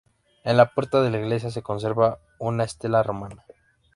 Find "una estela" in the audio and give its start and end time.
2.39-3.03